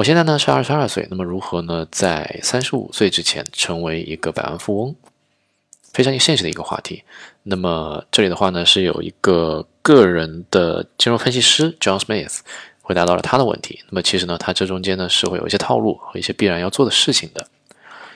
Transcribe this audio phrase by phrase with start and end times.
[0.00, 4.94] 我现在呢是二十二岁，那么如何呢在三十五岁之前成为一个百万富翁？
[5.92, 7.02] 非常现实的一个话题。
[7.42, 12.38] 那么这里的话呢是有一个个人的金融分析师 John Smith
[12.80, 13.80] 回答到了他的问题。
[13.90, 17.46] 那么其实呢，他这中间呢是会有一些套路和一些必然要做的事情的。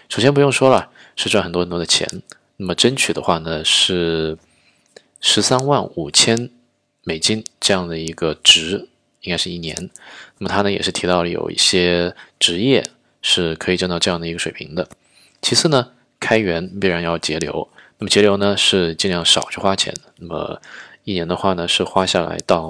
[0.08, 2.08] 首先不用说了，是赚很多很多的钱。
[2.56, 4.38] 那么争取的话呢是
[5.20, 6.48] 十三万五千
[7.02, 8.88] 美金这样的一个值。
[9.25, 9.77] 应该是一年，
[10.38, 12.86] 那么他呢也是提到了有一些职业
[13.20, 14.89] 是可以挣到这样的一个水平的。
[15.43, 15.89] 其次呢，
[16.21, 19.93] 开源必然要节流，那么节流呢是尽量少去花钱。
[20.18, 20.61] 那么
[21.04, 22.68] 一年的话呢是花下来到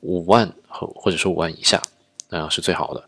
[0.00, 1.80] 五万和或者说五万以下，
[2.28, 3.02] 那样是最好的。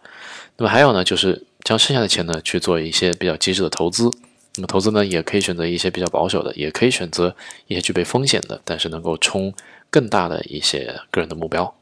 [0.56, 4.08] 那么还有呢就是将剩下的钱呢去做一些比较机智的投资。
[4.56, 7.34] 那么投资呢也可以选择一些比较保守的，也可以选择
[7.66, 9.52] 一些具备风险的，但是能够冲
[9.90, 11.74] 更大的一些个人的目标。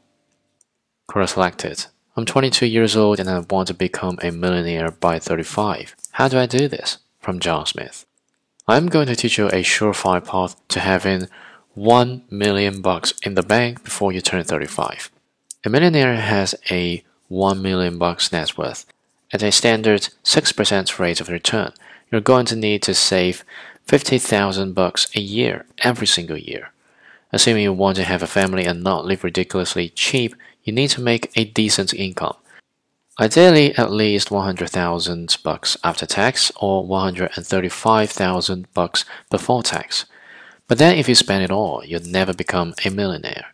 [1.09, 1.85] Quora selected.
[2.15, 5.95] I'm 22 years old and I want to become a millionaire by 35.
[6.11, 6.99] How do I do this?
[7.19, 8.05] From John Smith.
[8.67, 11.27] I'm going to teach you a surefire path to having
[11.73, 15.11] 1 million bucks in the bank before you turn 35.
[15.65, 18.85] A millionaire has a 1 million bucks net worth.
[19.33, 21.73] At a standard 6% rate of return,
[22.11, 23.43] you're going to need to save
[23.87, 26.71] 50,000 bucks a year every single year.
[27.33, 31.01] Assuming you want to have a family and not live ridiculously cheap, you need to
[31.01, 32.35] make a decent income.
[33.19, 40.05] Ideally, at least 100,000 bucks after tax or 135,000 bucks before tax.
[40.67, 43.47] But then if you spend it all, you'd never become a millionaire.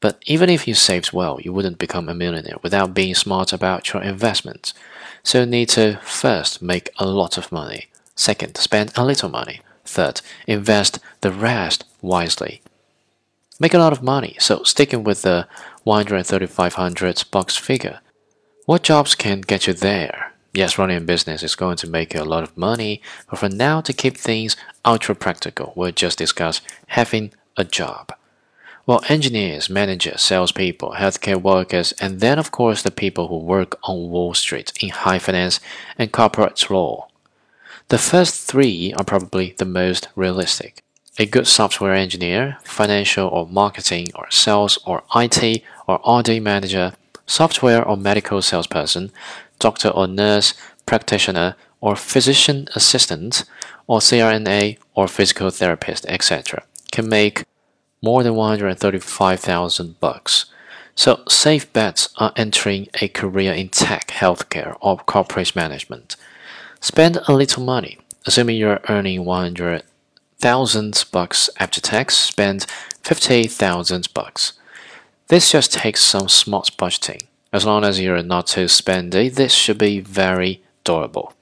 [0.00, 3.94] But even if you saved well, you wouldn't become a millionaire without being smart about
[3.94, 4.74] your investments.
[5.22, 7.86] So you need to first make a lot of money.
[8.14, 9.60] Second, spend a little money.
[9.86, 12.60] Third, invest the rest wisely
[13.58, 14.36] make a lot of money.
[14.38, 15.46] So sticking with the
[15.84, 18.00] 13500 bucks figure,
[18.66, 20.32] what jobs can get you there?
[20.54, 23.00] Yes, running a business is going to make you a lot of money,
[23.30, 28.12] but for now, to keep things ultra practical, we'll just discuss having a job.
[28.84, 34.10] Well, engineers, managers, salespeople, healthcare workers, and then, of course, the people who work on
[34.10, 35.60] Wall Street in high finance
[35.96, 37.08] and corporate law.
[37.88, 40.82] The first three are probably the most realistic
[41.18, 46.94] a good software engineer, financial or marketing or sales or IT or RD manager,
[47.26, 49.10] software or medical salesperson,
[49.58, 50.54] doctor or nurse,
[50.86, 53.44] practitioner or physician assistant,
[53.86, 56.62] or CRNA or physical therapist, etc.,
[56.92, 57.44] can make
[58.00, 60.46] more than 135,000 bucks.
[60.94, 66.16] So safe bets are entering a career in tech, healthcare, or corporate management.
[66.80, 69.82] Spend a little money, assuming you're earning 100
[70.42, 72.66] thousand bucks after tax, spend
[73.02, 74.54] fifty thousand bucks.
[75.28, 77.22] This just takes some smart budgeting.
[77.52, 81.32] As long as you're not too spendy, this should be very durable.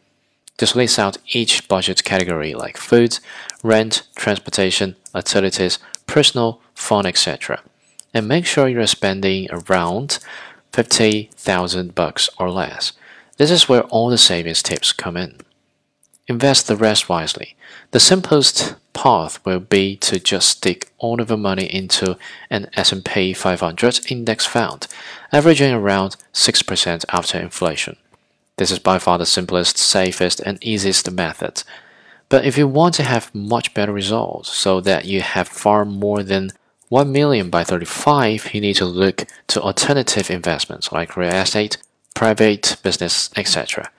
[0.58, 3.18] Just list out each budget category like food,
[3.62, 7.62] rent, transportation, utilities, personal, fun, etc.
[8.12, 10.18] And make sure you're spending around
[10.74, 12.92] 50,000 bucks or less.
[13.38, 15.38] This is where all the savings tips come in.
[16.26, 17.56] Invest the rest wisely.
[17.92, 22.18] The simplest path will be to just stick all of the money into
[22.50, 24.86] an S&P 500 index fund,
[25.32, 27.96] averaging around 6% after inflation.
[28.58, 31.64] This is by far the simplest, safest, and easiest method.
[32.28, 36.22] But if you want to have much better results so that you have far more
[36.22, 36.50] than
[36.90, 41.78] 1 million by 35, you need to look to alternative investments like real estate,
[42.14, 43.90] private business, etc.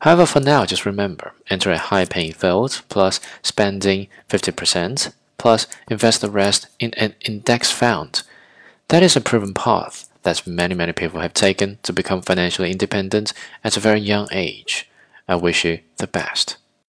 [0.00, 6.30] However, for now, just remember, enter a high-paying field, plus spending 50%, plus invest the
[6.30, 8.22] rest in an index fund.
[8.88, 13.32] That is a proven path that many, many people have taken to become financially independent
[13.62, 14.88] at a very young age.
[15.28, 16.56] I wish you the best.